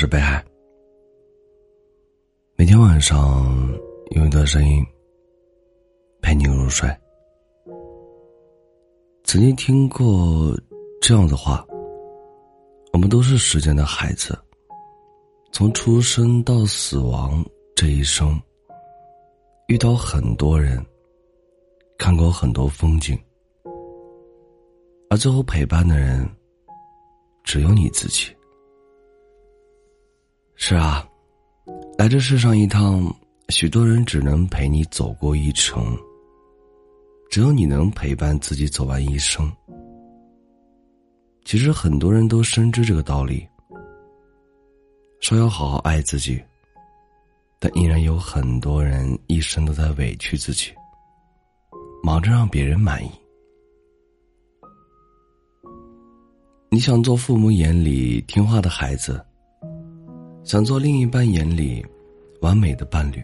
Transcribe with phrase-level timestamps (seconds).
[0.00, 0.40] 是北海。
[2.54, 3.68] 每天晚上
[4.12, 4.86] 用一段声音
[6.22, 6.88] 陪你入睡。
[9.24, 10.56] 曾经听过
[11.02, 11.66] 这样的话：
[12.92, 14.38] 我们都是时间的孩子，
[15.50, 17.44] 从出生到死亡
[17.74, 18.40] 这一生，
[19.66, 20.80] 遇到很多人，
[21.98, 23.18] 看过很多风景，
[25.10, 26.24] 而最后陪伴的人，
[27.42, 28.32] 只有你自己。
[30.68, 31.02] 是啊，
[31.96, 33.02] 来这世上一趟，
[33.48, 35.96] 许多人只能陪你走过一程。
[37.30, 39.50] 只有你能陪伴自己走完一生。
[41.46, 43.48] 其实很多人都深知这个道理，
[45.20, 46.38] 说要好好爱自己，
[47.58, 50.70] 但依然有很多人一生都在委屈自己，
[52.02, 53.10] 忙着让别人满意。
[56.70, 59.24] 你想做父母眼里听话的孩子。
[60.48, 61.84] 想做另一半眼里
[62.40, 63.22] 完美的伴侣，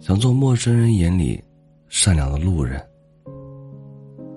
[0.00, 1.38] 想做陌生人眼里
[1.90, 2.82] 善良的路人，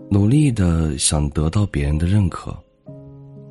[0.09, 2.53] 努力的想得到别人的认可，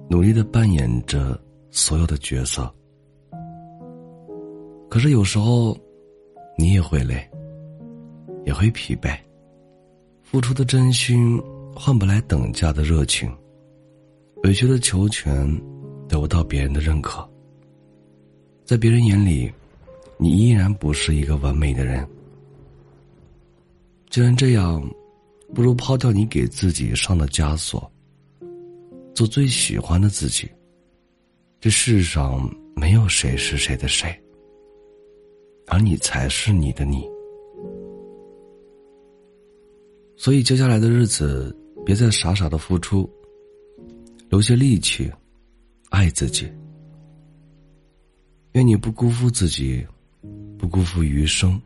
[0.07, 2.71] 努力的扮演着所有的角色。
[4.91, 5.75] 可是有时候，
[6.59, 7.27] 你也会累，
[8.45, 9.19] 也会疲惫，
[10.23, 11.41] 付出的真心
[11.75, 13.35] 换不来等价的热情，
[14.43, 15.51] 委屈的求全
[16.07, 17.27] 得不到别人的认可。
[18.71, 19.53] 在别人眼里，
[20.17, 22.09] 你依然不是一个完美的人。
[24.11, 24.81] 既然这样，
[25.53, 27.91] 不如抛掉你给自己上的枷锁，
[29.13, 30.49] 做最喜欢的自己。
[31.59, 34.17] 这世上没有谁是谁的谁，
[35.67, 37.05] 而你才是你的你。
[40.17, 41.53] 所以接下来的日子，
[41.85, 43.11] 别再傻傻的付出，
[44.29, 45.11] 留些力气，
[45.89, 46.49] 爱自己。
[48.53, 49.87] 愿你不辜负自己，
[50.59, 51.61] 不辜负余生。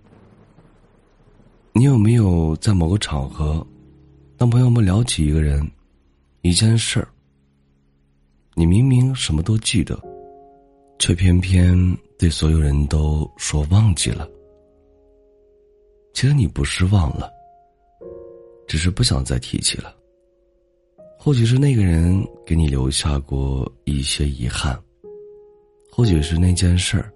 [1.73, 3.67] 你有没有在某个场合，
[4.37, 5.67] 当朋友们聊起一个人、
[6.43, 7.09] 一件事儿，
[8.55, 9.99] 你明明什么都记得，
[10.99, 11.75] 却偏偏
[12.19, 14.29] 对所有人都说忘记了？
[16.13, 17.33] 其实你不是忘了，
[18.69, 19.97] 只是不想再提起了。
[21.19, 24.79] 或许是那个人给你留下过一些遗憾。
[26.15, 27.13] 或许是那件事儿，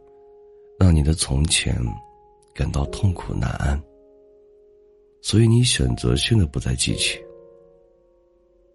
[0.76, 1.72] 让你的从前
[2.52, 3.80] 感到痛苦难安，
[5.22, 7.16] 所以你选择性的不再记起。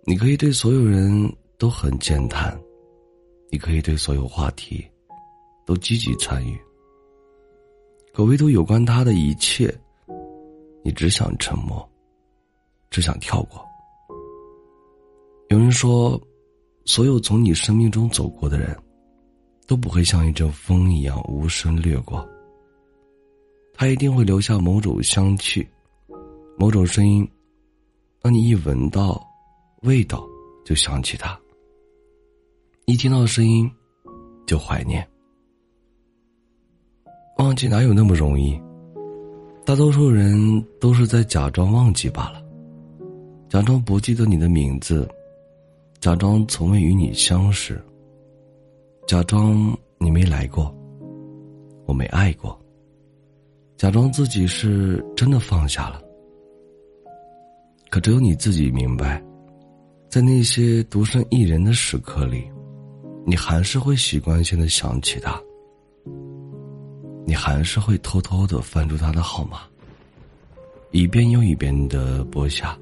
[0.06, 2.58] 你可以对所有人都很健谈，
[3.52, 4.90] 你可以对所有话题
[5.66, 6.58] 都积极参与，
[8.14, 9.78] 可唯独有关他的一切，
[10.86, 11.86] 你只想沉默，
[12.90, 13.62] 只想跳过。
[15.50, 16.18] 有人说，
[16.86, 18.74] 所有从你生命中走过的人。
[19.68, 22.28] 都不会像一阵风一样无声掠过。
[23.74, 25.68] 他一定会留下某种香气，
[26.58, 27.28] 某种声音，
[28.22, 29.26] 当你一闻到
[29.82, 30.24] 味道，
[30.64, 31.36] 就想起他；
[32.86, 33.70] 一听到声音，
[34.46, 35.06] 就怀念。
[37.38, 38.62] 忘记哪有那么容易？
[39.66, 42.44] 大多数人都是在假装忘记罢了，
[43.50, 45.10] 假装不记得你的名字，
[46.00, 47.84] 假装从未与你相识。
[49.06, 50.74] 假装你没来过，
[51.86, 52.58] 我没爱过。
[53.76, 56.02] 假装自己是真的放下了，
[57.90, 59.22] 可只有你自己明白，
[60.10, 62.50] 在那些独身一人的时刻里，
[63.26, 65.40] 你还是会习惯性的想起他，
[67.26, 69.64] 你还是会偷偷的翻出他的号码，
[70.92, 72.78] 一遍又一遍的拨下，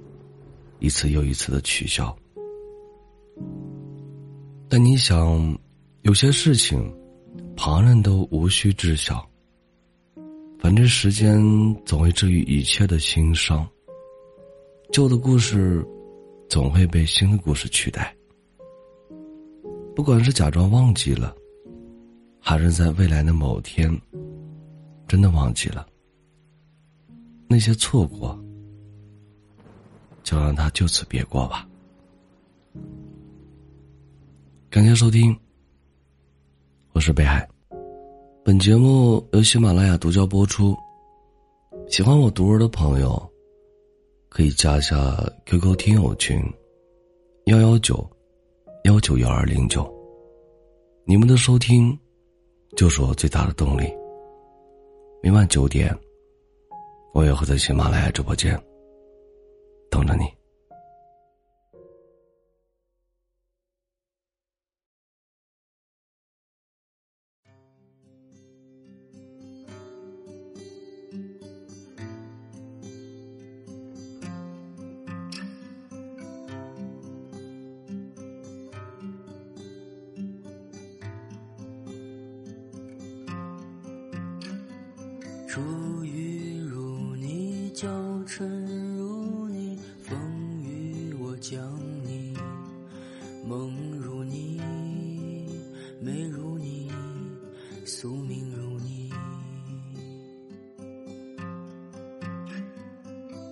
[0.80, 2.16] 一次又一次的取消。
[4.70, 5.58] 但你想。
[6.04, 6.92] 有些事情，
[7.56, 9.24] 旁人都无需知晓。
[10.58, 11.40] 反正时间
[11.86, 13.68] 总会治愈一切的心伤。
[14.92, 15.86] 旧的故事，
[16.50, 18.16] 总会被新的故事取代。
[19.96, 21.36] 不管是假装忘记了，
[22.40, 23.96] 还是在未来的某天，
[25.08, 25.88] 真的忘记了，
[27.48, 28.44] 那些错过，
[30.24, 31.68] 就让它就此别过吧。
[34.70, 35.38] 感谢收听。
[37.02, 37.50] 我是北海，
[38.46, 40.78] 本节目由喜马拉雅独家播出。
[41.88, 43.20] 喜欢我读文的朋友，
[44.30, 44.96] 可以加一下
[45.48, 46.40] QQ 听友群：
[47.46, 48.08] 幺幺九
[48.84, 49.92] 幺九幺二零九。
[51.04, 51.98] 你们的收听，
[52.78, 53.92] 就是我最大的动力。
[55.24, 55.98] 每晚九点，
[57.16, 58.56] 我也会在喜马拉雅直播间
[59.90, 60.26] 等着你。
[85.54, 85.60] 珠
[86.06, 87.90] 玉如你，娇
[88.26, 88.48] 嗔
[88.96, 90.18] 如你，风
[90.64, 92.34] 雨我将你，
[93.46, 94.62] 梦如你，
[96.00, 96.90] 美如你，
[97.84, 99.12] 宿命如你，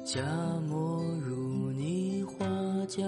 [0.06, 0.22] 佳
[0.70, 2.46] 墨如你，花
[2.88, 3.04] 甲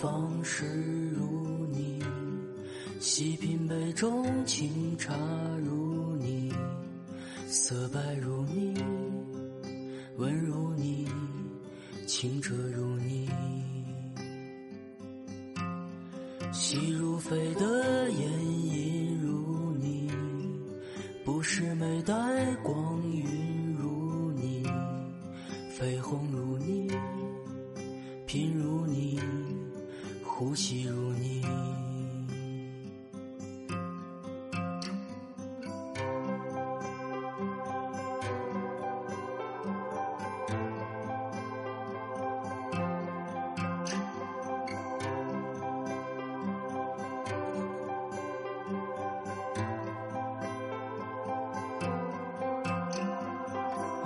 [0.00, 0.66] 方式
[1.12, 2.02] 如你，
[3.00, 5.14] 细品杯中清茶
[5.64, 6.52] 如你，
[7.46, 8.74] 色白如你，
[10.18, 11.08] 温如你，
[12.06, 13.26] 清澈如你，
[16.52, 18.30] 细如飞的烟
[18.66, 20.10] 影如你，
[21.24, 22.14] 不是美带
[22.56, 23.45] 光晕。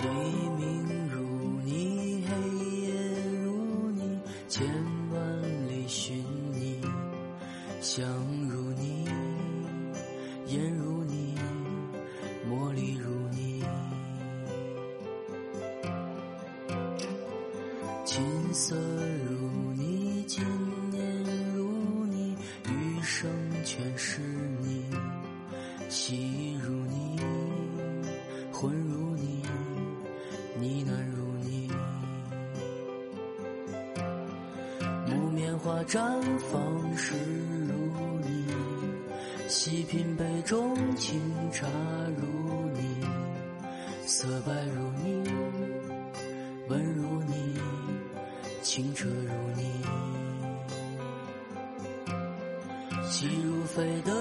[0.03, 0.09] 黎
[0.57, 2.33] 明如你黑
[2.87, 2.93] 夜
[3.43, 4.19] 如你
[4.49, 4.67] 千
[5.13, 6.25] 万里寻
[6.55, 6.81] 你
[7.83, 8.03] 想
[8.49, 9.05] 如你
[10.47, 11.35] 眼如你
[12.49, 13.63] 魔力如你。
[18.07, 18.75] 琴瑟
[35.63, 36.01] 花绽
[36.51, 37.13] 放时
[37.69, 37.75] 如
[38.25, 38.47] 你，
[39.47, 41.21] 细品杯中清
[41.53, 41.67] 茶
[42.17, 43.05] 如你，
[44.07, 45.23] 色白如你，
[46.69, 47.59] 温如你，
[48.63, 49.83] 清澈如你，
[53.11, 54.13] 细如飞的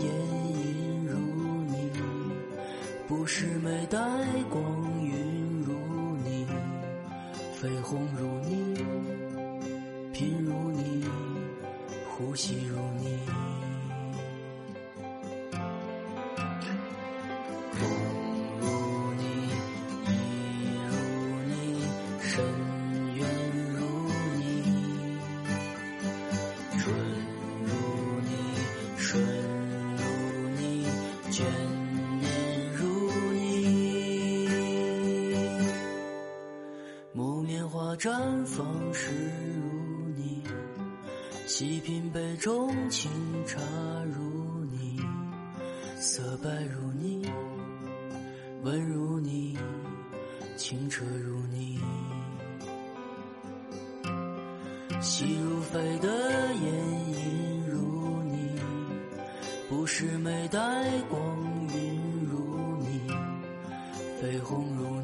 [0.00, 0.08] 烟
[0.48, 1.18] 影如
[1.66, 1.90] 你，
[3.06, 3.98] 不是美带
[4.48, 4.64] 光
[5.04, 5.74] 晕如
[6.24, 6.46] 你，
[7.60, 8.45] 绯红如你。
[12.18, 13.18] 呼吸如你，
[17.72, 17.78] 风
[18.58, 18.64] 如
[19.18, 19.22] 你，
[20.06, 20.10] 意
[20.88, 20.92] 如
[21.44, 21.52] 你，
[22.22, 22.32] 深
[23.16, 23.20] 渊
[23.52, 23.68] 如
[24.38, 24.40] 你，
[26.78, 26.82] 春
[27.66, 27.70] 如
[28.22, 28.30] 你，
[28.96, 29.04] 春
[29.98, 30.00] 如
[30.56, 30.64] 你，
[31.30, 31.34] 眷
[32.18, 32.24] 念
[32.72, 32.80] 如
[33.34, 33.44] 你，
[37.12, 38.64] 木棉花绽放
[38.94, 39.45] 时。
[41.58, 43.10] 细品杯中清
[43.46, 43.58] 茶
[44.04, 45.00] 如你，
[45.96, 47.26] 色白如你，
[48.62, 49.56] 温如你，
[50.58, 51.80] 清澈如你。
[55.00, 56.08] 细如飞的
[56.56, 56.74] 眼，
[57.14, 58.60] 影如你，
[59.70, 60.60] 不是眉，带
[61.08, 61.18] 光
[61.74, 63.00] 晕如你，
[64.20, 64.95] 绯红如你。